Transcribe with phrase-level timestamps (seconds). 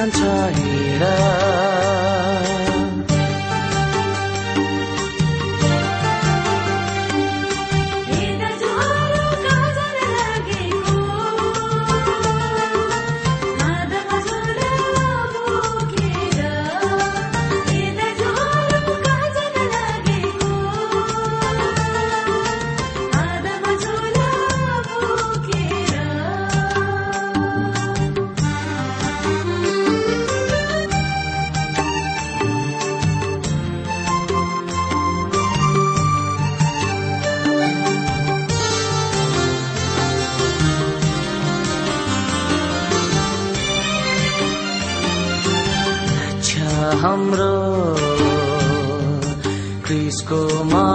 [0.00, 0.79] एकान्छ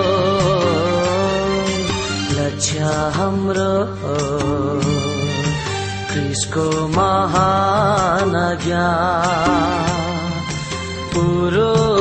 [2.37, 2.79] लक्ष्य
[3.15, 3.73] हाम्रो
[6.11, 8.33] क्रिसको महान
[8.65, 10.31] ज्ञान
[11.13, 11.92] पुरो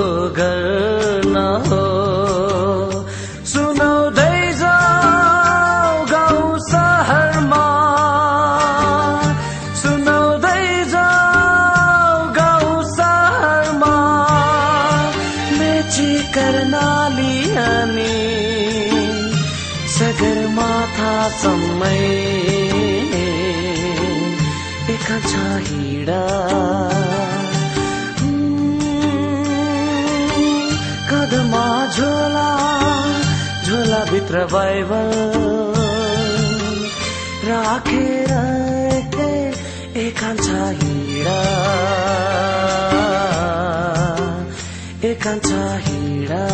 [34.12, 35.12] भित्र बाइबल।
[37.44, 38.32] राखेर
[39.96, 41.38] एकान्छ हिँडा।
[45.04, 45.46] एकान्छ
[45.86, 46.44] हिँडा।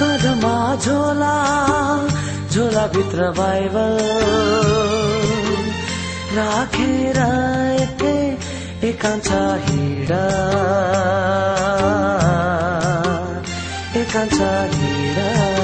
[0.00, 1.36] कदमा झोला
[2.52, 3.98] झोला भित्र बाइबल।
[6.36, 7.18] राखेर
[8.88, 10.22] हिँडा
[14.00, 14.40] एकान्छ
[14.74, 15.57] हिँडा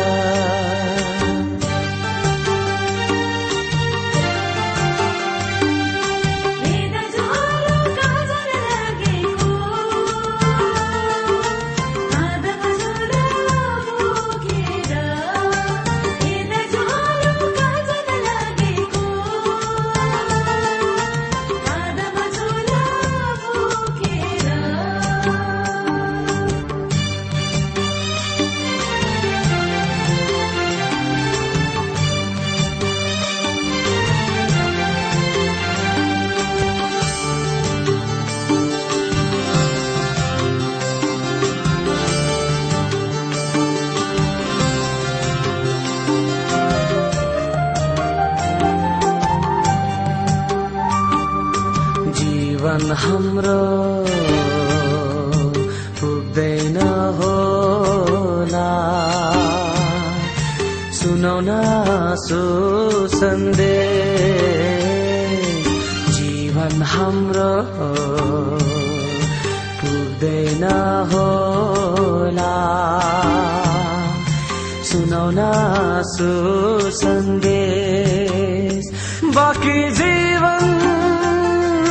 [79.34, 80.62] बाँकी जीवन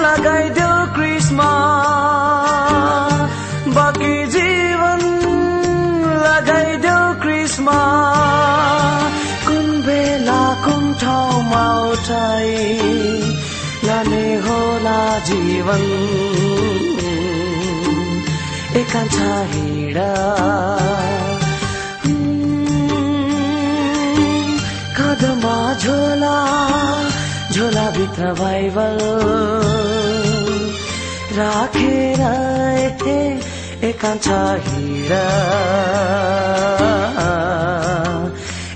[0.04, 1.50] लगाइदेऊ क्रिस्मा।
[3.76, 5.02] बाँकी जीवन
[6.26, 7.80] लगाइदेऊ क्रिस्मा।
[9.48, 12.56] कुन बेला कुन ठाउँमा उठाइ
[13.88, 15.84] लाने होला जीवन?
[18.82, 19.18] एकांश
[19.54, 20.12] हिँडा।
[25.84, 27.13] झोला?
[27.54, 28.98] झोला भित्र बाइबल।
[31.38, 32.22] राखेर
[33.84, 34.28] एकांश
[34.68, 35.26] हिँडा।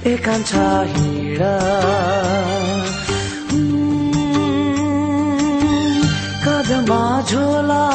[0.05, 0.51] एकांश
[0.95, 1.53] हिँडा।
[6.45, 7.85] कदमा झोला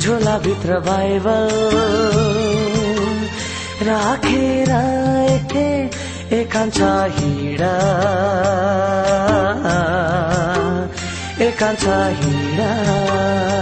[0.00, 1.48] झोला भित्र बाइबल।
[3.88, 4.70] राखेर
[6.32, 6.80] एकांश
[7.18, 7.72] हिँडा।
[11.62, 11.84] एकांश
[12.18, 13.61] हिँडा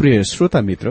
[0.00, 0.90] प्रिय श्रोता मित्र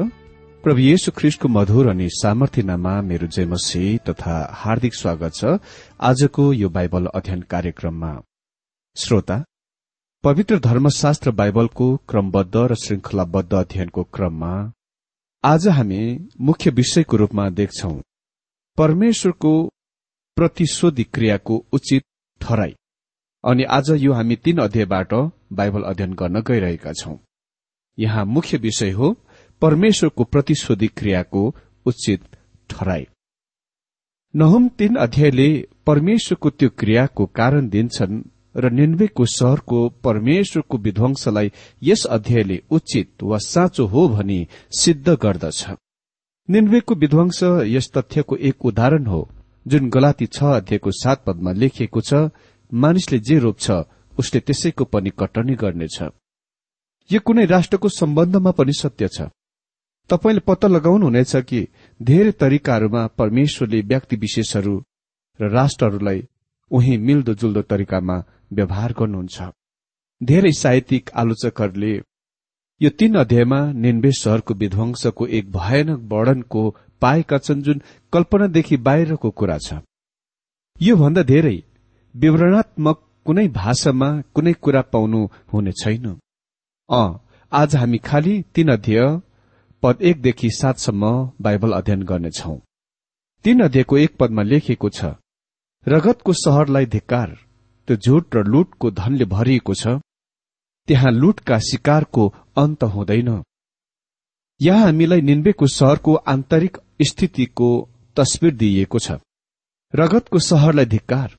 [0.63, 5.53] प्रभु येशु ख्रिस्टको मधुर अनि सामर्थ्य नाममा मेरो जयमसी तथा हार्दिक स्वागत छ
[5.99, 8.11] आजको यो बाइबल अध्ययन कार्यक्रममा।
[8.97, 9.37] श्रोता
[10.23, 14.51] पवित्र धर्मशास्त्र बाइबलको क्रमबद्ध र श्रृंखलाबद्ध अध्ययनको क्रममा
[15.43, 16.01] आज हामी
[16.41, 17.91] मुख्य विषयको रूपमा देख्छौ
[18.77, 19.53] परमेश्वरको
[20.37, 22.03] प्रतिशोधी क्रियाको उचित
[22.41, 22.75] ठहराई
[23.43, 25.13] अनि आज यो हामी तीन अध्यायबाट
[25.53, 27.17] बाइबल अध्ययन गर्न गइरहेका छौं।
[27.99, 29.15] यहाँ मुख्य विषय हो
[29.61, 31.45] परमेश्वरको प्रतिशोधी क्रियाको
[31.85, 32.21] उचित
[32.69, 33.05] ठहराई
[34.33, 35.49] नहुम तीन अध्यायले
[35.85, 38.21] परमेश्वरको त्यो क्रियाको कारण दिन्छन्
[38.55, 41.51] र निन्वेको शहरको परमेश्वरको विध्वंसलाई
[41.83, 44.39] यस अध्यायले उचित वा साँचो हो भनी
[44.79, 45.65] सिद्ध गर्दछ।
[46.49, 49.21] निन्वेको विध्वंस यस तथ्यको एक उदाहरण हो
[49.65, 52.13] जुन गलाती छ अध्यायको सात पदमा लेखिएको छ
[52.71, 53.71] मानिसले जे रोप्छ
[54.19, 55.97] उसले त्यसैको पनि कटनी गर्नेछ।
[57.09, 59.21] यो कुनै राष्ट्रको सम्बन्धमा पनि सत्य छ।
[60.09, 61.59] तपाईँले पत्ता लगाउनुहुनेछ कि
[61.99, 64.75] धेरै तरिकाहरूमा परमेश्वरले व्यक्ति विशेषहरू
[65.39, 66.19] र राष्ट्रहरूलाई
[66.71, 68.17] उही मिल्दो जुल्दो तरिकामा
[68.53, 69.37] व्यवहार गर्नुहुन्छ।
[70.21, 71.93] धेरै साहित्यिक आलोचकहरूले
[72.81, 76.63] यो तीन अध्यायमा निन्बे शहरको विध्वंसको एक भयानक वर्णनको
[77.01, 77.81] पाएका छन् जुन
[78.13, 79.81] कल्पनादेखि बाहिरको कुरा छ।
[80.81, 81.57] यो भन्दा धेरै
[82.15, 86.07] विवरणात्मक कुनै भाषामा कुनै कुरा पाउनु हुने छैन।
[86.89, 87.01] अ
[87.51, 89.01] आज हामी खालि तीन अध्यय
[89.83, 91.09] पद एकदेखि सातसम्म
[91.41, 92.55] बाइबल अध्ययन गर्नेछौ।
[93.45, 95.11] तीन अध्ययको एक पदमा लेखिएको छ
[95.87, 97.35] रगतको शहरलाई धिक्कार
[97.87, 99.93] त्यो झुट र लुटको धनले भरिएको छ
[100.87, 102.27] त्यहाँ लुटका शिकारको
[102.57, 103.29] अन्त हुँदैन।
[104.61, 106.77] यहाँ हामीलाई निन्बेको शहरको आन्तरिक
[107.07, 107.69] स्थितिको
[108.17, 109.21] तस्विर दिइएको छ।
[109.93, 111.37] रगतको शहरलाई धिक्कार।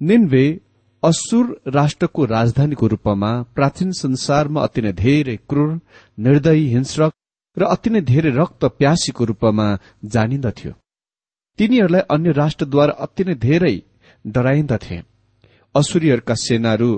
[0.00, 0.44] निन्वे
[1.02, 5.70] असुर राष्ट्रको राजधानीको रूपमा प्राचीन संसारमा अति नै धेरै क्रूर
[6.18, 7.12] निर्दयी हिंस्रक
[7.56, 9.66] र अति नै धेरै रक्त प्यासीको रूपमा
[10.14, 10.72] जानिन्दथ्यो।
[11.58, 13.74] तिनीहरूलाई अन्य राष्ट्रद्वारा अति नै धेरै
[14.24, 14.98] डराइन्दथे।
[15.74, 16.90] असुरीहरूका सेनाहरू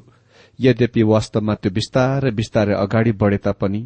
[0.58, 3.82] यद्यपि वास्तवमा त्यो बिस्तारै बिस्तारै अगाडि बढे तापनि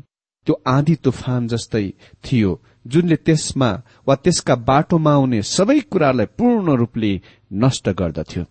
[0.46, 1.87] त्यो आँधी तुफान जस्तै
[2.25, 2.50] थियो
[2.87, 3.70] जुनले त्यसमा
[4.06, 7.12] वा त्यसका बाटोमा आउने सबै कुरालाई पूर्ण रूपले
[7.62, 8.44] नष्ट गर्दथ्यो।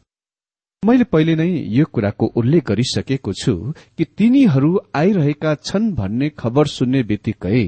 [0.84, 3.54] मैले पहिले नै यो कुराको उल्लेख गरिसकेको छु
[3.98, 7.62] कि तिनीहरू आइरहेका छन् भन्ने खबर सुन्ने बित्तिकै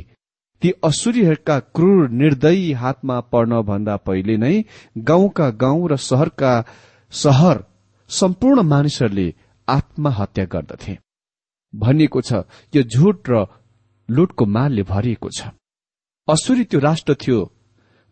[0.61, 4.53] ती असुरीहरूका क्रूर निर्दयी हातमा पर्न भन्दा पहिले नै
[5.09, 6.53] गाउँका गाउँ र शहरका
[7.13, 7.63] शहर
[8.09, 9.27] सम्पूर्ण मानिसहरूले
[9.67, 10.97] आत्महत्या गर्दथे।
[11.73, 13.45] भनिएको छ यो झुट र
[14.09, 15.49] लुटको मालले भरिएको छ।
[16.27, 17.41] असुरी त्यो राष्ट्र थियो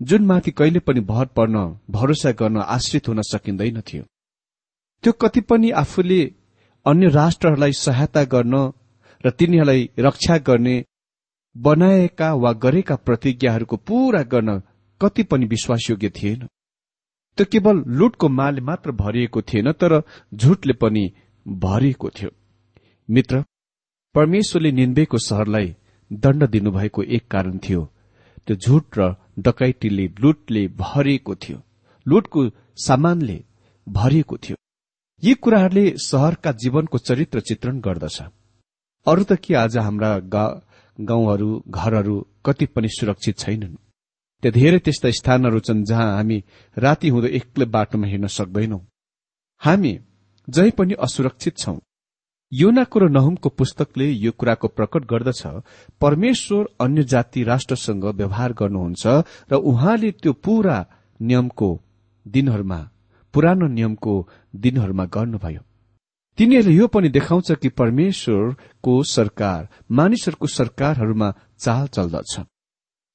[0.02, 4.04] जुनमाथि कहिले पनि भर पर्न भरोसा गर्न आश्रित हुन सकिँदैनथ्यो
[5.04, 6.22] त्यो कति पनि आफूले
[6.86, 8.56] अन्य राष्ट्रहरूलाई सहायता गर्न
[9.26, 10.86] र तिनीहरूलाई रक्षा गर्ने
[11.56, 14.62] बनाएका वा गरेका प्रतिज्ञाहरूको पूरा गर्न
[15.02, 16.48] कति पनि विश्वासयोग्य थिएन।
[17.38, 20.02] त्यो केवल लुटको मालले मात्र भरिएको थिएन तर
[20.34, 21.12] झुटले पनि
[21.48, 22.30] भरिएको थियो।
[23.10, 23.44] मित्र
[24.16, 25.76] परमेश्वरले निन्वेको सहरलाई
[26.14, 27.82] दण्ड दिनुभएको एक कारण थियो।
[28.48, 31.62] त्यो झुट र डकैतीले लुटले भरिएको थियो।
[32.06, 33.44] लुटको सामानले
[33.88, 34.58] भरिएको थियो।
[35.24, 38.22] यी कुराहरूले सहरका जीवनको चरित्र चित्रण गर्दछ।
[39.06, 40.10] अरू त के आज हाम्रा
[40.98, 43.76] गाउँहरू घरहरू कति पनि सुरक्षित छैनन्।
[44.44, 46.38] त्यहाँ धेरै त्यस्ता स्थानहरू छन् जहाँ हामी
[46.78, 48.80] राति हुँदो एक्लै बाटोमा हिँड्न सक्दैनौ।
[49.62, 49.94] हामी
[50.48, 51.78] जहीँ पनि असुरक्षित छौं।
[52.52, 55.42] योनाको र नहुमको पुस्तकले यो कुराको प्रकट गर्दछ
[56.02, 59.08] परमेश्वर अन्य जाति राष्ट्रसँग व्यवहार गर्नुहुन्छ
[59.52, 60.78] र उहाँले त्यो पूरा
[61.20, 61.70] नियमको
[62.26, 62.80] दिनहरूमा
[63.34, 65.62] पुरानो नियमको दिनहरूमा गर्नुभयो।
[66.38, 72.40] तिनीहरूले यो पनि देखाउँछ कि परमेश्वरको सरकार मानिसहरूको सरकारहरूमा चाल चल्दछ।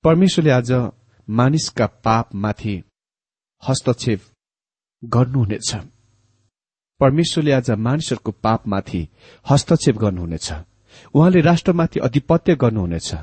[0.05, 0.73] परमेश्वरले आज
[1.31, 2.83] मानिसका पापमाथि
[3.69, 4.21] हस्तक्षेप
[5.05, 5.77] गर्नुहुनेछ।
[7.01, 9.09] परमेश्वरले आज मानिसहरूको पापमाथि
[9.51, 10.53] हस्तक्षेप गर्नुहुनेछ।
[11.15, 13.15] उहाँले राष्ट्रमाथि अधिपत्य गर्नुहुनेछ।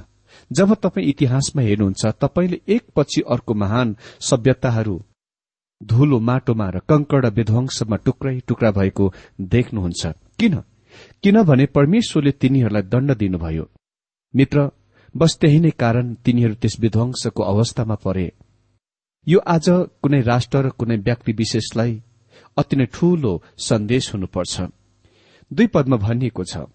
[0.52, 5.04] जब तपाईँ इतिहासमा हेर्नुहुन्छ तपाईँले एकपछि अर्को महान सभ्यताहरू
[5.82, 10.06] धुलो माटोमा र कंकड विध्वंसमा टुक्रै टुक्रा भएको देख्नुहुन्छ।
[10.40, 10.56] किन?
[11.24, 13.66] किनभने परमेश्वरले तिनीहरूलाई दण्ड दिनुभयो।
[14.34, 14.70] मित्र
[15.16, 18.28] बस त्यही नै कारण तिनीहरू त्यस विध्वंसको अवस्थामा परे।
[19.28, 19.66] यो आज
[20.02, 21.94] कुनै राष्ट्र र कुनै व्यक्ति विशेषलाई
[22.58, 24.56] अति नै ठूलो सन्देश हुनुपर्छ।
[25.52, 26.68] दुई पदमा भनिएको छ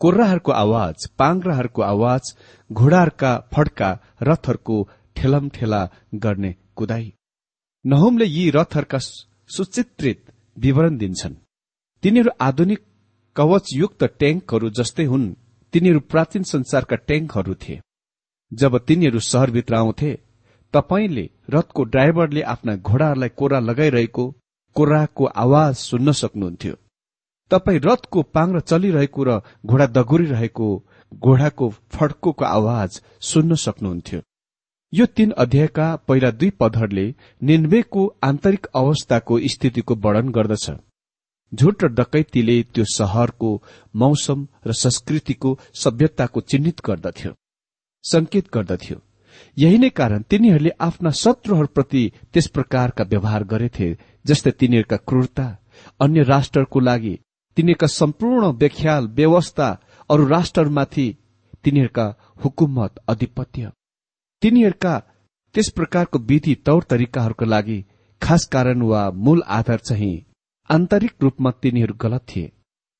[0.00, 2.22] कोर्राहरूको आवाज पाङ्राहरूको आवाज
[2.70, 3.90] घोडाहरूका फड्का
[4.22, 4.76] रथहरूको
[5.16, 5.82] ठेलम ठेला
[6.14, 7.12] गर्ने कुदाई।
[7.84, 8.98] नहुमले यी रथहरूका
[9.48, 10.20] सुचित्रित
[10.58, 11.34] विवरण दिन्छन्।
[12.02, 12.80] तिनीहरू आधुनिक
[13.36, 15.26] कवचयुक्त ट्याङ्कहरू जस्तै हुन्।
[15.72, 17.80] तिनीहरू प्राचीन संसारका ट्याङ्कहरू थिए।
[18.52, 20.12] जब तिनीहरू शहरभित्र आउँथे
[20.74, 24.24] तपाईँले रथको ड्राइभरले आफ्ना घोडाहरूलाई कोरा लगाइरहेको
[24.76, 26.74] कोराको आवाज सुन्न सक्नुहुन्थ्यो।
[27.50, 30.68] तपाईँ रथको पाङ्र चलिरहेको र घोडा दगुरिरहेको
[31.14, 34.20] घोडाको फड्कोको आवाज सुन्न सक्नुहुन्थ्यो।
[34.94, 37.04] यो तीन अध्यायका पहिला दुई पदहरूले
[37.42, 40.70] निन्वेको आन्तरिक अवस्थाको स्थितिको वर्णन गर्दछ।
[41.52, 43.50] झुट र डकैतीले त्यो शहरको
[43.94, 47.32] मौसम र संस्कृतिको सभ्यताको चिन्हित गर्दथ्यो
[48.04, 49.00] संकेत गर्दथ्यो।
[49.56, 53.92] यही नै कारण तिनीहरूले आफ्ना शत्रुहरूप्रति त्यस प्रकारका व्यवहार गरेथे
[54.24, 55.52] जस्तै तिनीहरूका क्रूरता
[56.00, 57.18] अन्य राष्ट्रको लागि
[57.56, 59.76] तिनीहरूका सम्पूर्ण व्याख्याल व्यवस्था
[60.10, 61.14] अरू राष्ट्रहरूमाथि
[61.64, 62.12] तिनीहरूका
[62.44, 63.70] हुकुमत अधिपत्य
[64.44, 64.98] तिनीहरूका
[65.54, 67.84] त्यस प्रकारको विधि तौर तरिकाहरूका लागि
[68.22, 70.24] खास कारण वा मूल आधार चाहिँ
[70.70, 72.52] आन्तरिक रूपमा तिनीहरू गलत थिए।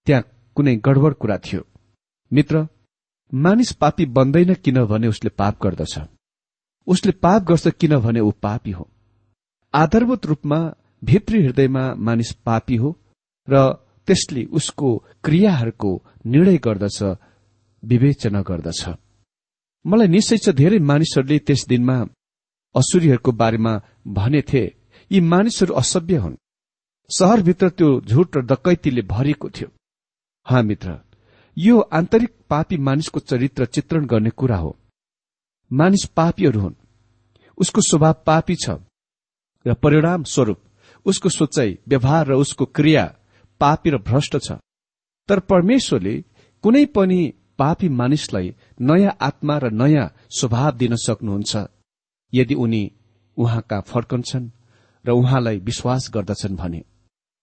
[0.07, 0.25] त्यहाँ
[0.57, 1.63] कुनै गडबड कुरा थियो।
[2.33, 2.67] मित्र
[3.33, 5.99] मानिस पापी बन्दैन किनभने उसले पाप गर्दछ।
[6.87, 8.89] उसले पाप गर्छ किनभने ऊ पापी हो।
[9.75, 10.59] आधारभूत रूपमा
[11.05, 12.97] भित्री हृदयमा मानिस पापी हो
[13.49, 13.73] र
[14.09, 15.91] त्यसले उसको क्रियाहरूको
[16.27, 17.03] निर्णय गर्दछ
[17.85, 18.89] विवेचना गर्दछ।
[19.85, 21.97] मलाई निश्चय छ धेरै मानिसहरूले त्यस दिनमा
[22.75, 23.73] असुरीहरूको बारेमा
[24.09, 24.65] भनेथे
[25.11, 26.37] यी मानिसहरू असभ्य हुन्।
[27.11, 29.69] शहरभित्र त्यो झुट र डकैतीले भरिएको थियो।
[30.47, 30.89] हा मित्र
[31.57, 34.77] यो आन्तरिक पापी मानिसको चरित्र चित्रण गर्ने कुरा हो।
[35.71, 36.75] मानिस पापीहरू हुन्।
[37.59, 38.71] उसको स्वभाव पापी छ।
[39.67, 40.59] र परिणाम स्वरूप
[41.07, 43.05] उसको सोचाइ व्यवहार र उसको क्रिया
[43.61, 44.53] पापी र भ्रष्ट छ।
[45.29, 46.15] तर परमेश्वरले
[46.65, 47.21] कुनै पनि
[47.59, 51.53] पापी मानिसलाई नयाँ आत्मा र नयाँ स्वभाव दिन सक्नुहुन्छ।
[52.33, 52.83] यदि उनी
[53.37, 54.51] उहाँका फर्कन्छन्
[55.05, 56.83] र उहाँलाई विश्वास गर्दछन् भने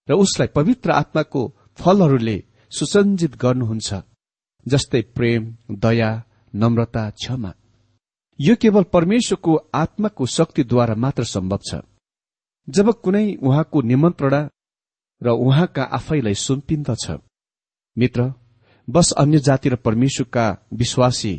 [0.07, 1.41] र उसलाई पवित्र आत्माको
[1.79, 2.37] फलहरूले
[2.71, 3.89] सुसञ्जित गर्नुहुन्छ
[4.65, 5.41] जस्तै प्रेम
[5.83, 6.09] दया
[6.53, 7.53] नम्रता क्षमा।
[8.39, 11.81] यो केवल परमेश्वरको आत्माको शक्तिद्वारा मात्र सम्भव छ।
[12.67, 14.41] जब कुनै उहाँको निमन्त्रणा
[15.21, 17.05] र उहाँका आफैलाई सुम्पिन्दछ
[17.97, 18.21] मित्र
[18.91, 21.33] बस अन्य जाति र परमेश्वरका विश्वासी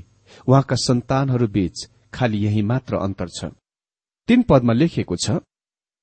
[0.49, 3.45] उहाँका सन्तानहरू बीच खालि यही मात्र अन्तर छ।
[4.29, 5.39] तीन पदमा लेखिएको छ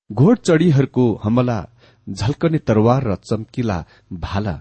[0.09, 1.59] घोड चढीहरूको हमला
[2.07, 3.77] झल्कने तरवार र चम्किला
[4.13, 4.55] भाला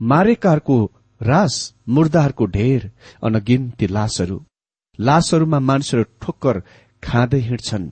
[0.00, 0.76] मारेकाहरूको
[1.20, 1.54] रास
[1.88, 2.90] मुर्दाहरूको ढेर
[3.22, 4.38] अनगिन्ती लासहरू।
[4.98, 6.60] लासहरूमा मानिसहरू ठोक्कर
[7.02, 7.90] खाँदै हिँड्छन्।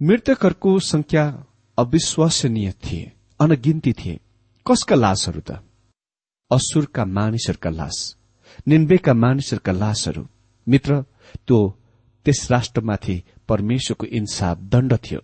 [0.00, 1.24] मृतकहरूको संख्या
[1.78, 4.20] अविश्वसनीय थिए अनगिन्ती थिए।
[4.66, 5.62] कसका लासहरू त?
[6.50, 7.96] असुरका मानिसहरूका लास
[8.68, 10.22] निन्वेका मानिसहरूका लासहरू।
[10.66, 11.00] मित्र
[11.46, 11.58] त्यो
[12.26, 13.16] त्यस राष्ट्रमाथि
[13.48, 15.20] परमेश्वरको इन्साफ दण्ड थियो।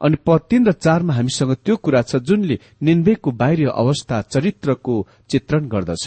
[0.00, 4.94] अनि पद तीन र चारमा हामीसँग त्यो कुरा छ जुनले निन्वेको बाहिरी अवस्था चरित्रको
[5.30, 6.06] चित्रण गर्दछ।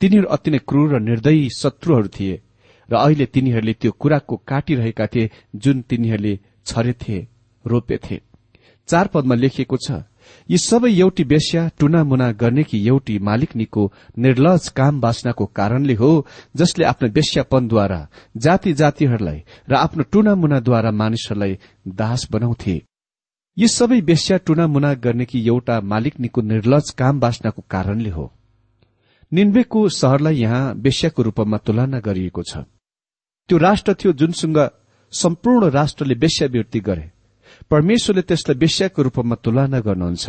[0.00, 2.40] तिनीहरू अति नै क्रूर र निर्दयी शत्रुहरू थिए
[2.88, 7.18] र अहिले तिनीहरूले त्यो कुराको काटिरहेका थिए जुन तिनीहरूले छरेथे
[7.64, 8.20] रोपेथे।
[8.88, 9.88] चार पदमा लेखिएको छ
[10.50, 16.84] यी सबै एउटी बेस्या टुनामुना गर्ने कि एउटी मालिकनीको निर्लज काम बाँच्नको कारणले हो जसले
[16.84, 18.00] आफ्नो बेस्यापनद्वारा
[18.36, 21.58] जाति जातिहरूलाई र आफ्नो टुनामुनाद्वारा मानिसहरूलाई
[21.88, 22.82] दास बनाउँथे।
[23.56, 28.32] यी सबै बेस्या टुनामुना गर्ने कि एउटा मालिकनीको निर्लज काम बाँच्नको कारणले हो।
[29.32, 32.56] निन्वेको शहरलाई यहाँ बेस्याको रूपमा तुलना गरिएको छ।
[33.48, 34.58] त्यो राष्ट्र थियो जुनसँग
[35.12, 37.10] सम्पूर्ण राष्ट्रले बेस्यावृत्ति गरे।
[37.70, 40.26] परमेश्वरले त्यसलाई बेस्याको रूपमा तुलना गर्नुहुन्छ।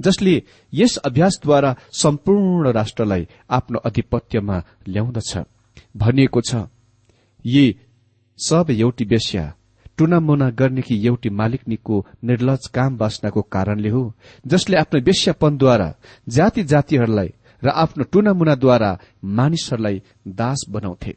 [0.00, 4.56] जसले यस अभ्यासद्वारा सम्पूर्ण राष्ट्रलाई आफ्नो अधिपत्यमा
[4.88, 5.32] ल्याउँदछ।
[5.96, 6.66] भनिएको छ
[7.44, 7.64] यी
[8.38, 9.44] सब एउटी बेस्या
[9.98, 14.02] टुनामुना गर्ने कि एउटी मालिकनीको निर्लज काम बाँच्नको कारणले हो
[14.46, 15.88] जसले आफ्नो बेस्यापनद्वारा
[16.28, 17.30] जाति जातिहरूलाई
[17.62, 18.90] र आफ्नो टुनामुनाद्वारा
[19.24, 21.14] मानिसहरूलाई दास बनाउँथे।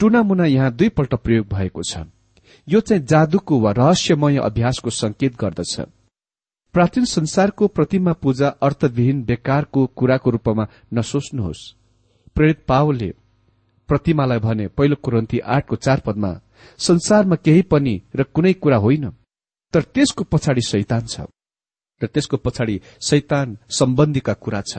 [0.00, 2.06] टुनामुना यहाँ दुईपल्ट प्रयोग भएको छ।
[2.68, 5.80] यो चाहिँ जादुको वा रहस्यमय अभ्यासको संकेत गर्दछ।
[6.74, 11.60] प्राचीन संसारको प्रतिमा पूजा अर्थविहीन बेकारको कुराको रूपमा नसोच्नुहोस्।
[12.34, 13.10] प्रेरित पावलले
[13.88, 16.32] प्रतिमालाई भने पहिलो कुरन्ती आठको चार पदमा
[16.78, 19.08] संसारमा केही पनि र कुनै कुरा होइन
[19.74, 21.20] तर त्यसको पछाडि शैतान छ।
[22.00, 24.78] र त्यसको पछाडि शैतान सम्बन्धीका कुरा छ।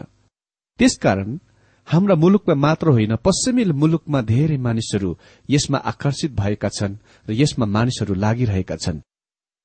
[0.79, 1.37] त्यसकारण
[1.87, 5.09] हाम्रा मुलुकमा मात्र होइन पश्चिमी मुलुकमा धेरै मानिसहरू
[5.49, 8.99] यसमा आकर्षित भएका छन् र यसमा मानिसहरू लागिरहेका छन्।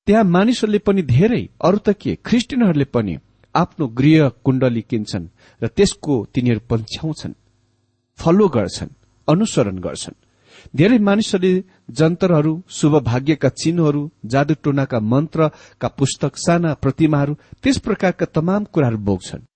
[0.07, 3.13] त्यहाँ मानिसहरूले पनि धेरै अरू त के ख्रिस्टियनहरूले पनि
[3.55, 5.31] आफ्नो गृह कुण्डली किन्छन्
[5.61, 7.39] र त्यसको तिनीहरू पन्छ्याउँछन्
[8.19, 8.95] फलो गर्छन्
[9.27, 10.15] अनुसरण गर्छन्।
[10.75, 17.33] धेरै मानिसहरूले जन्तरहरू शुभ भाग्यका चिन्हहरू जादु टोनाका मन्त्रका पुस्तक साना प्रतिमाहरू
[17.63, 19.47] त्यस प्रकारका तमाम कुराहरू बोक्छन्।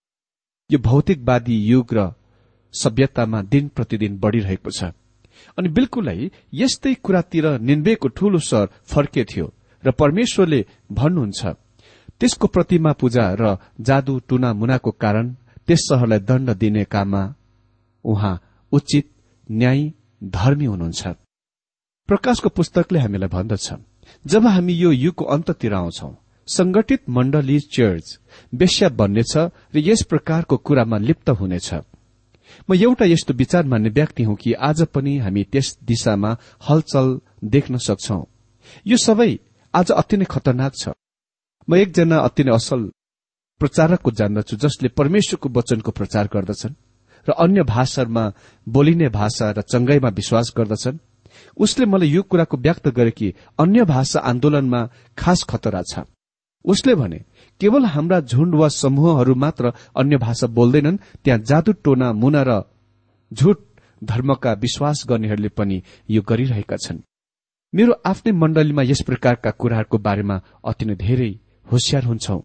[0.69, 1.99] यो भौतिकवादी युग र
[2.73, 4.91] सभ्यतामा दिन प्रतिदिन बढ़िरहेको छ।
[5.57, 6.19] अनि बिल्कुलै
[6.53, 9.45] यस्तै कुरातिर निन्वेको ठूलो स्वर फर्केथ्यो
[9.83, 10.59] र परमेश्वरले
[10.91, 11.41] भन्नुहुन्छ
[12.19, 15.25] त्यसको प्रतिमा पूजा र जादु टुना मुनाको कारण
[15.67, 17.23] त्यस शहरलाई दण्ड दिने काममा
[18.05, 18.35] उहाँ
[18.71, 19.05] उचित
[19.49, 19.81] न्याय
[20.23, 21.03] धर्मी हुनुहुन्छ।
[22.09, 23.67] प्रकाशको पुस्तकले हामीलाई भन्दछ
[24.25, 26.09] जब हामी यो युगको अन्ततिर आउँछौ
[26.47, 28.07] संगठित मण्डली चर्च
[28.53, 29.33] वेश्या बन्नेछ
[29.73, 31.69] र यस प्रकारको कुरामा लिप्त हुनेछ।
[32.69, 36.31] म एउटा यस्तो विचार मान्ने व्यक्ति हुँ कि आज पनि हामी त्यस दिशामा
[36.69, 37.07] हलचल
[37.43, 38.19] देख्न सक्छौ।
[38.87, 39.31] यो सबै
[39.73, 40.89] आज अति नै खतरनाक छ।
[41.67, 42.81] म एकजना अति नै असल
[43.61, 46.75] प्रचारकको जान्दछु जसले परमेश्वरको वचनको प्रचार गर्दछन्
[47.27, 48.23] र अन्य भाषामा
[48.67, 50.99] बोलिने भाषा र चंगाईमा विश्वास गर्दछन्।
[51.57, 54.81] उसले मलाई यो कुराको व्यक्त गरे कि अन्य भाषा आन्दोलनमा
[55.17, 56.05] खास खतरा छ।
[56.65, 57.19] उसले भने
[57.61, 62.61] केवल हाम्रा झुण्ड वा समूहहरू मात्र अन्य भाषा बोल्दैनन् त्यहाँ जादु टोना मुना र
[63.31, 63.59] झुट
[64.01, 66.99] धर्मका विश्वास गर्नेहरूले पनि यो गरिरहेका छन्।
[67.73, 71.31] मेरो आफ्नै मण्डलीमा यस प्रकारका कुराहरूको बारेमा अति नै धेरै
[71.71, 72.41] होसियार हुन्छौ।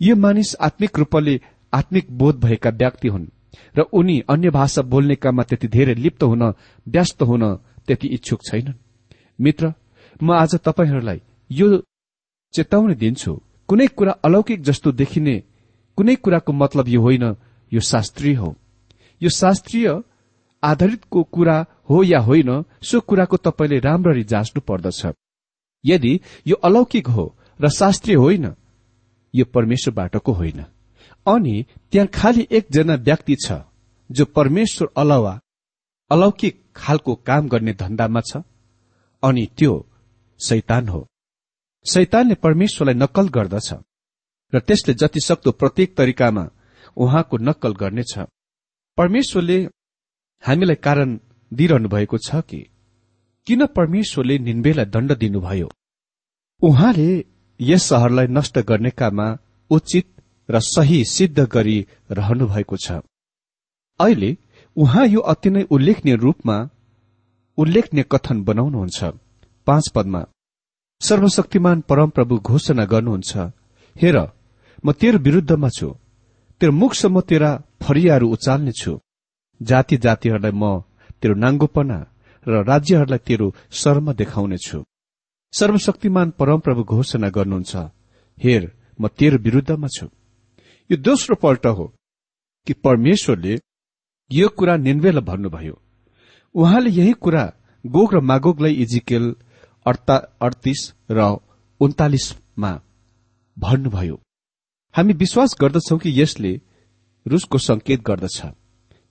[0.00, 1.40] यो मानिस आत्मिक रूपले
[1.72, 3.26] आत्मिक बोध भएका व्यक्ति हुन्
[3.76, 6.42] र उनी अन्य भाषा बोल्ने काममा त्यति धेरै लिप्त हुन
[6.86, 7.44] व्यस्त हुन
[7.86, 8.80] त्यति इच्छुक छैनन्।
[9.40, 9.72] मित्र
[10.20, 11.66] म आज तपाईँहरूलाई यो
[12.54, 13.32] चेतावनी दिन्छु
[13.68, 15.36] कुनै कुरा अलौकिक जस्तो देखिने
[15.98, 17.24] कुनै कुराको मतलब यो होइन
[17.72, 18.54] यो शास्त्रीय हो।
[19.20, 19.88] यो शास्त्रीय
[20.62, 21.56] आधारितको कुरा
[21.90, 22.50] हो या होइन
[22.82, 25.14] सो कुराको तपाईँले राम्ररी जाँच्नु पर्दछ।
[25.84, 27.24] यदि यो अलौकिक हो
[27.60, 28.54] र शास्त्रीय होइन
[29.34, 30.64] यो परमेश्वरबाटको होइन।
[31.26, 33.60] अनि त्यहाँ खालि एकजना व्यक्ति छ
[34.10, 35.40] जो परमेश्वर अलावा
[36.10, 38.42] अलौकिक खालको काम गर्ने धन्दामा छ
[39.22, 39.74] अनि त्यो
[40.40, 41.06] शैतान हो।
[41.84, 43.72] शैतानले परमेश्वरलाई नक्कल गर्दछ
[44.52, 46.44] र त्यसले जति सक्दो प्रत्येक तरिकामा
[46.96, 48.12] उहाँको नक्कल गर्नेछ।
[48.98, 49.58] परमेश्वरले
[50.42, 51.18] हामीलाई कारण
[51.52, 52.60] दिइरहनु भएको छ कि?
[53.46, 55.68] किन परमेश्वरले निन्वेलाई दण्ड दिनुभयो?
[56.62, 57.24] उहाँले
[57.60, 59.26] यस शहरलाई नष्ट गर्ने काममा
[59.70, 60.06] उचित
[60.48, 61.78] र सही सिद्ध गरी
[62.10, 63.00] रहनु भएको छ।
[64.00, 64.36] अहिले
[64.76, 66.56] उहाँ यो अति नै उल्लेखनीय रूपमा
[67.58, 69.04] उल्लेखनीय कथन बनाउनुहुन्छ।
[69.66, 70.24] पाँच पदमा
[71.06, 73.32] सर्वशक्तिमान परमप्रभु घोषणा गर्नुहुन्छ
[73.96, 74.16] हेर
[74.84, 75.88] म तेरो विरूद्धमा छु।
[76.60, 77.50] तेरो मुखसम्म तेरा
[77.84, 78.92] फरियाहरू उचाल्नेछु
[79.60, 80.64] जाति जातिहरूलाई म
[81.20, 81.98] तेरो नाङ्गोपना
[82.46, 83.46] र राज्यहरूलाई तेरो
[83.80, 84.78] शर्म देखाउनेछु
[85.52, 87.72] सर्वशक्तिमान परमप्रभु घोषणा गर्नुहुन्छ
[88.38, 88.62] हेर
[89.00, 90.06] म तेरो विरूद्धमा छु।
[90.90, 91.86] यो दोस्रो पल्ट हो
[92.66, 93.54] कि परमेश्वरले
[94.30, 95.74] यो कुरा निन्वेलाई भन्नुभयो।
[96.54, 97.44] उहाँले यही कुरा
[97.84, 99.24] गोग र मागोगलाई इजिकेल
[99.86, 101.20] अडतिस र
[101.80, 102.72] उन्तालिसमा
[103.56, 104.16] भन्नुभयो
[104.94, 106.52] हामी विश्वास गर्दछौ कि यसले
[107.26, 108.42] रुसको संकेत गर्दछ।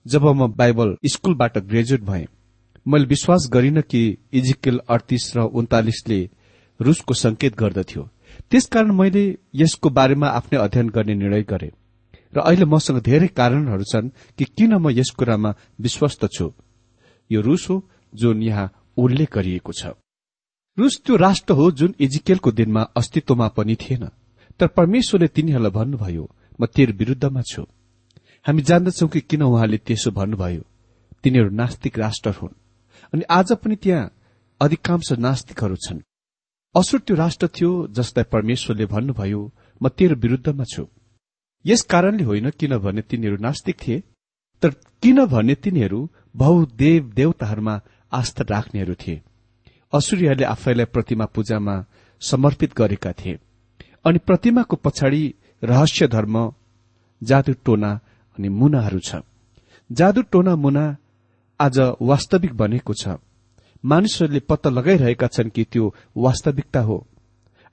[0.06, 2.24] जब म बाइबल स्कूलबाट ग्रेजुएट भए
[2.86, 6.20] मैले विश्वास गरिन कि इजिकेल अडतिस र उन्तालिसले
[6.80, 8.02] रुसको संकेत गर्दथ्यो।
[8.50, 11.70] त्यसकारण मैले यसको बारेमा आफ्नै अध्ययन गर्ने निर्णय गरे
[12.32, 14.08] र अहिले मसँग धेरै कारणहरू छन्
[14.38, 16.52] कि किन म यस कुरामा विश्वस्त छु।
[17.30, 17.76] यो रुस हो
[18.12, 19.94] जुन यहाँ उल्लेख गरिएको छ।
[20.78, 24.08] रुस त्यो राष्ट्र हो जुन इजिकेलको दिनमा अस्तित्वमा पनि थिएन।
[24.60, 26.24] तर परमेश्वरले तिनीहरूलाई भन्नुभयो
[26.60, 27.62] म तेरो विरूद्धमा छु।
[28.46, 30.62] हामी जान्दछौ कि किन उहाँले त्यसो भन्नुभयो?
[31.22, 32.54] तिनीहरू नास्तिक राष्ट्र हुन्।
[33.12, 34.10] अनि आज पनि त्यहाँ
[34.60, 36.00] अधिकांश नास्तिकहरू छन्।
[36.74, 39.40] असुर त्यो राष्ट्र थियो जसलाई परमेश्वरले भन्नुभयो
[39.80, 40.86] म तेरो विरूद्धमा छु।
[41.64, 44.02] यस कारणले होइन किनभने तिनीहरू नास्तिक थिए
[44.62, 44.70] तर
[45.02, 46.00] किनभने तिनीहरू
[46.36, 47.80] बहुदेव देवताहरूमा
[48.12, 49.22] आस्था राख्नेहरू थिए।
[49.94, 51.84] असुरीहरूले आफैलाई प्रतिमा पूजामा
[52.22, 53.38] समर्पित गरेका थिए।
[54.04, 56.52] अनि प्रतिमाको पछाडि रहस्य धर्म
[57.22, 57.90] जादु टोना
[58.38, 59.14] अनि मुनाहरू छ।
[59.92, 60.96] जादु टोना मुना
[61.60, 63.08] आज वास्तविक बनेको छ।
[63.84, 67.06] मानिसहरूले पत्ता लगाइरहेका छन् कि त्यो वास्तविकता हो।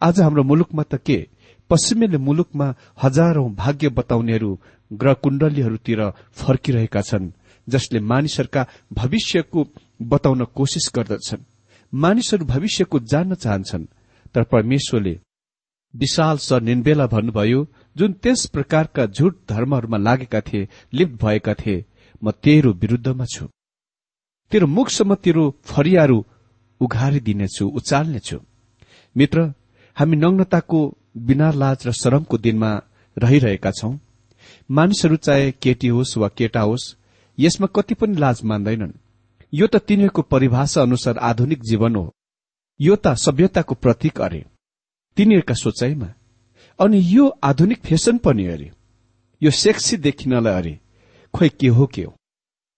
[0.01, 1.27] आज हाम्रो मुलुकमा त के?
[1.69, 4.60] पश्चिमेली मुलुकमा हजारौं भाग्य बताउनेहरू
[4.93, 7.31] ग्रह कुण्डलीहरूतिर फर्किरहेका छन्
[7.67, 9.67] जसले मानिसहरूका भविष्यको
[10.01, 11.45] बताउन कोशिश गर्दछन्।
[11.93, 13.86] मानिसहरू भविष्यको जान्न चाहन्छन्।
[14.36, 15.19] तर परमेश्वरले
[15.93, 21.86] विशाल निन्बेला भन्नुभयो जुन त्यस प्रकारका झुट धर्महरूमा लागेका थिए लिप्त भएका थिए
[22.21, 23.45] म तेरो विरूद्धमा छु।
[24.51, 26.17] तेरो मुखसम्म तेरो फरियाहरू
[26.82, 28.38] उघारिदिनेछु उचाल्नेछु।
[29.15, 29.39] मित्र
[29.97, 30.80] हामी नग्नताको
[31.17, 32.71] बिना लाज र शरमको दिनमा
[33.17, 33.93] रहिरहेका छौं।
[34.69, 36.95] मानिसहरू चाहे केटी होस् वा केटा होस्
[37.38, 38.99] यसमा कति पनि लाज मान्दैनन्।
[39.53, 42.13] यो त तिनीहरूको परिभाषा अनुसार आधुनिक जीवन हो।
[42.81, 44.45] यो त सभ्यताको प्रतीक अरे।
[45.17, 46.13] तिनीहरूका सोचाइमा।
[46.79, 48.71] अनि यो आधुनिक फेसन पनि अरे।
[49.43, 50.79] यो सेक्सी देखिनलाई अरे।
[51.33, 52.15] खोइ के हो के हो?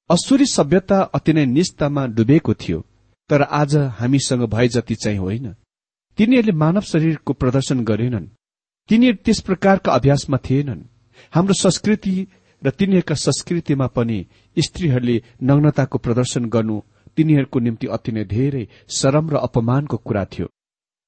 [0.09, 2.85] असुरी सभ्यता अति नै निष्ठामा डुबेको थियो
[3.29, 5.55] तर आज हामीसँग भए जति चाहिँ होइन।
[6.17, 8.27] तिनीहरूले मानव शरीरको प्रदर्शन गरेनन्।
[8.89, 10.81] तिनीहरू त्यस प्रकारका अभ्यासमा थिएनन्।
[11.33, 12.27] हाम्रो संस्कृति
[12.63, 14.19] र तिनीहरूका संस्कृतिमा पनि
[14.57, 16.75] स्त्रीहरूले नग्नताको प्रदर्शन गर्नु
[17.17, 20.47] तिनीहरूको निम्ति अति नै धेरै शरम र अपमानको कुरा थियो।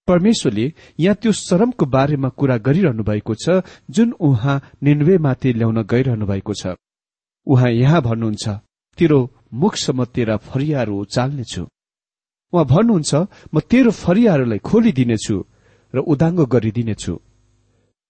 [0.08, 0.65] परमेश्वरले
[1.00, 6.76] यहाँ त्यो शरमको बारेमा कुरा गरिरहनु भएको छ जुन उहाँ निन्वेमाथि ल्याउन गइरहनु भएको छ।
[7.48, 8.46] उहाँ यहाँ भन्नुहुन्छ
[8.98, 9.20] तेरो
[9.54, 11.63] मुखसम्म तेरा फरियाहरू चाल्नेछु।
[12.54, 13.12] उहाँ भन्नुहुन्छ
[13.54, 15.36] म तेरो फरियाहरूलाई खोलिदिनेछु
[15.94, 17.13] र उदाङ्गो गरिदिनेछु।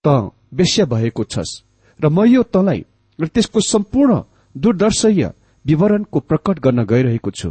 [0.05, 0.07] त
[0.53, 1.53] वेश्य भएको छस्
[1.99, 2.79] र म यो तँलाई
[3.19, 4.21] र त्यसको सम्पूर्ण
[4.55, 5.23] दूरदर्शय
[5.65, 7.49] विवरणको प्रकट गर्न गइरहेको छु।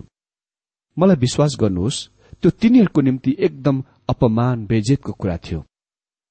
[0.96, 2.06] मलाई विश्वास गर्नुहोस्
[2.40, 5.64] त्यो तिनीहरूको निम्ति एकदम अपमान बेजेतको कुरा थियो।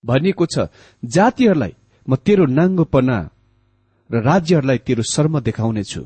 [0.03, 0.67] भनिएको छ
[1.03, 1.73] जातिहरूलाई
[2.07, 3.17] म तेरो नाङ्गोपना
[4.09, 6.01] र राज्यहरूलाई तेरो शर्म देखाउनेछु।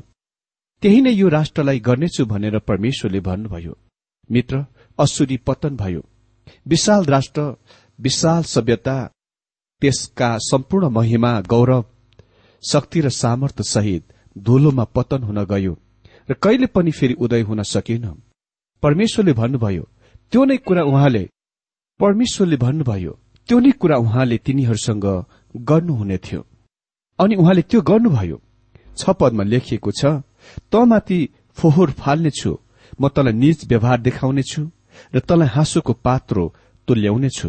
[0.82, 3.74] त्यही नै यो राष्ट्रलाई गर्नेछु भनेर परमेश्वरले भन्नुभयो।
[4.30, 4.64] मित्र
[4.98, 6.02] असुरी पतन भयो।
[6.66, 7.42] विशाल राष्ट्र
[7.98, 8.96] विशाल सभ्यता
[9.82, 11.82] त्यसका सम्पूर्ण महिमा गौरव
[12.62, 15.74] शक्ति र सामर्थ्य सहित धुलोमा पतन हुन गयो
[16.28, 18.04] र कहिले पनि फेरि उदय हुन सकेन।
[18.82, 19.84] परमेश्वरले भन्नुभयो
[20.32, 21.24] त्यो नै कुरा उहाँले
[22.00, 23.12] परमेश्वरले भन्नुभयो
[23.48, 25.06] त्यो नै कुरा उहाँले तिनीहरूसँग
[25.54, 26.40] गर्नुहुने थियो।
[27.18, 28.40] अनि उहाँले त्यो गर्नुभयो।
[28.96, 30.22] छ पदमा लेखिएको छ
[30.72, 31.18] तँमाथि
[31.58, 32.52] फोहोर फाल्नेछु
[33.00, 34.62] म तँलाई निज व्यवहार देखाउनेछु
[35.14, 36.44] र तँलाई हाँसोको पात्रो
[36.88, 37.48] तुल्याउनेछु।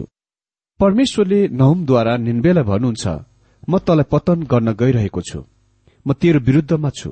[0.80, 3.08] परमेश्वरले नहुमद्वारा निन्बेलाई भन्नुहुन्छ
[3.68, 5.40] म तँलाई पतन गर्न गइरहेको छु।
[6.06, 7.12] म तेरो विरूद्धमा छु।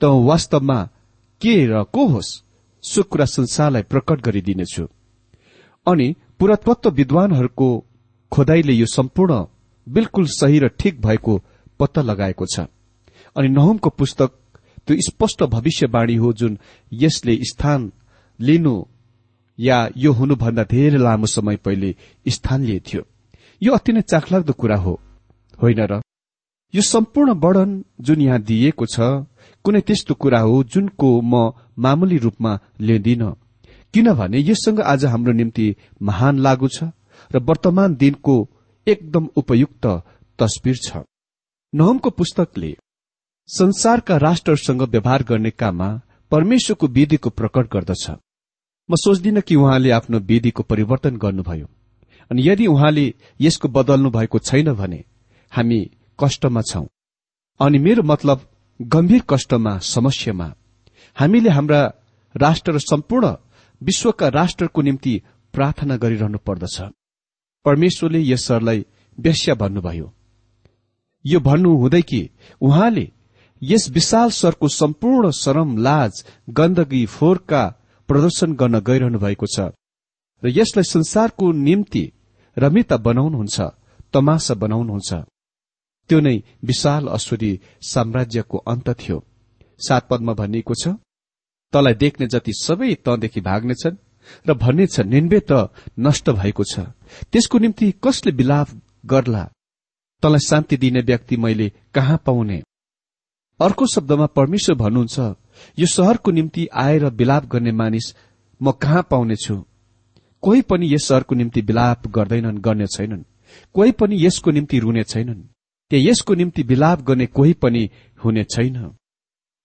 [0.00, 0.78] त वास्तवमा
[1.42, 2.30] के र को होस्
[2.84, 4.84] सो कुरा संसारलाई प्रकट गरिदिनेछु।
[5.86, 7.68] अनि पुरातत्व विद्वानहरूको
[8.32, 9.44] खोदाईले यो सम्पूर्ण
[9.86, 11.34] बिल्कुल सही र ठिक भएको
[11.80, 12.66] पत्ता लगाएको छ।
[13.36, 14.30] अनि नहुमको पुस्तक
[14.86, 16.58] त्यो स्पष्ट भविष्यवाणी हो जुन
[16.92, 17.92] यसले स्थान
[18.40, 18.74] लिनु
[19.58, 21.94] या यो हुनुभन्दा धेरै लामो समय पहिले
[22.26, 23.02] स्थान लिएको थियो
[23.62, 25.00] यो अति नै चाखलाग्दो कुरा हो।
[25.62, 26.00] होइन र?
[26.74, 29.00] यो सम्पूर्ण वर्णन जुन यहाँ दिइएको छ
[29.64, 33.22] कुनै त्यस्तो कुरा हो जुनको म मामुली रूपमा लिँदिन।
[33.94, 35.66] किनभने यससँग आज हाम्रो निम्ति
[36.02, 36.90] महान लागू छ
[37.30, 38.34] र वर्तमान दिनको
[38.86, 39.86] एकदम उपयुक्त
[40.38, 41.02] तस्विर छ।
[41.72, 42.76] नहमको पुस्तकले
[43.48, 45.88] संसारका राष्ट्रहरूसँग व्यवहार गर्ने काममा
[46.32, 48.04] परमेश्वरको विधिको प्रकट गर्दछ।
[48.88, 51.66] म सोच्दिन कि उहाँले आफ्नो विधिको परिवर्तन गर्नुभयो।
[52.30, 55.04] अनि यदि उहाँले यसको बदल्नु भएको छैन भने
[55.52, 55.80] हामी
[56.18, 56.86] कष्टमा छौं।
[57.60, 58.48] अनि मेरो मतलब
[58.80, 60.54] गम्भीर कष्टमा समस्यामा।
[61.16, 61.80] हामीले हाम्रा
[62.34, 63.34] राष्ट्र र सम्पूर्ण
[63.82, 65.22] विश्वका राष्ट्रको निम्ति
[65.54, 66.80] प्रार्थना गरिरहनु पर्दछ।
[67.64, 68.84] परमेश्वरले यस सरलाई
[69.18, 70.12] व्यस्या भन्नुभयो।
[71.24, 72.20] यो भन्नु हुँदै कि
[72.60, 73.12] उहाँले
[73.62, 77.62] यस विशाल सरको सम्पूर्ण शरम लाज गन्दगी फोहोरका
[78.08, 79.72] प्रदर्शन गर्न गइरहनु भएको छ
[80.42, 82.12] र यसलाई संसारको निम्ति
[82.56, 83.60] रमिता बनाउनुहुन्छ
[84.12, 85.12] तमासा बनाउनुहुन्छ।
[86.08, 89.18] त्यो नै विशाल असुरी साम्राज्यको अन्त थियो।
[89.80, 90.88] सात पदमा भनिएको छ
[91.72, 93.96] तलाई देख्ने जति सबै तँदेखि भाग्नेछन्
[94.48, 96.80] र भन्नेछ निन्बे त नष्ट भएको छ।
[97.32, 98.68] त्यसको निम्ति कसले विलाप
[99.06, 99.44] गर्ला?
[100.22, 102.62] तँलाई शान्ति दिने व्यक्ति मैले कहाँ पाउने?
[103.60, 105.18] अर्को शब्दमा परमेश्वर भन्नुहुन्छ
[105.78, 108.14] यो शहरको निम्ति आएर विलाप गर्ने मानिस
[108.60, 109.56] म कहाँ पाउनेछु?
[110.42, 113.24] कोही पनि यस शहरको निम्ति विलाप गर्दैनन् गर्ने छैनन्।
[113.74, 115.42] कोही पनि यसको निम्ति रुने छैनन्।
[115.90, 117.90] त्यहाँ यसको निम्ति विलाप गर्ने कोही पनि
[118.24, 118.76] हुने छैन।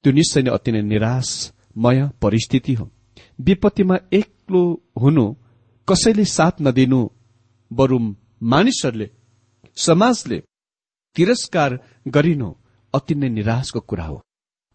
[0.04, 2.90] त्यो निश्चय नै अति नै निराशमय परिस्थिति हो।
[3.42, 4.62] विपत्तिमा एक्लो
[5.02, 5.26] हुनु
[5.88, 7.02] कसैले साथ नदिनु
[7.72, 8.00] बरु
[8.44, 9.10] मानिसहरूले
[9.78, 10.44] समाजले
[11.16, 12.50] तिरस्कार गरिनु
[12.94, 14.22] अति नै निराशको कुरा हो।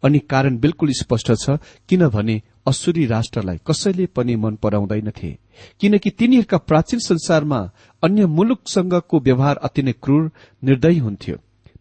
[0.03, 1.57] अनि कारण बिल्कुल स्पष्ट छ
[1.89, 5.37] किनभने असुरी राष्ट्रलाई कसैले पनि मन पराउँदैनथे।
[5.79, 7.59] किनकि तिनीहरूका प्राचीन संसारमा
[8.03, 10.31] अन्य मुलुकसँगको व्यवहार अति नै क्रूर
[10.63, 11.35] निर्दयी हुन्थ्यो।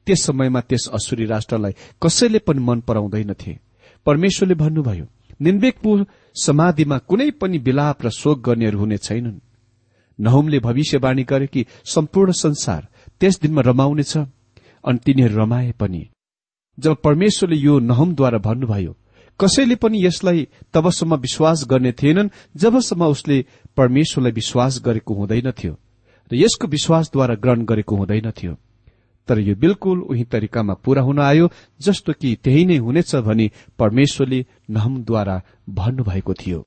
[0.07, 3.59] त्यस समयमा त्यस असुरी राष्ट्रलाई कसैले पनि मन पराउँदैनथे।
[4.07, 5.07] परमेश्वरले भन्नुभयो
[5.41, 9.39] निन्वेकपुर समाधिमा कुनै पनि विलाप र शोक गर्नेहरू हुने छैनन्।
[10.19, 12.87] नहुमले भविष्यवाणी गरे कि सम्पूर्ण संसार
[13.21, 16.03] त्यस दिनमा रमाउनेछ अनि तिनीहरू रमाए पनि।
[16.81, 18.97] जब परमेश्वरले यो नहमद्वारा भन्नुभयो
[19.41, 23.45] कसैले पनि यसलाई तबसम्म विश्वास गर्ने थिएनन् जबसम्म उसले
[23.77, 25.73] परमेश्वरलाई विश्वास गरेको हुँदैनथ्यो
[26.33, 28.57] र यसको विश्वासद्वारा ग्रहण गरेको हुँदैनथ्यो
[29.29, 34.47] तर यो बिल्कुल उही तरिकामा पूरा हुन आयो जस्तो कि त्यही नै हुनेछ भनी परमेश्वरले
[34.71, 36.67] नहमद्वारा भन्नुभएको थियो।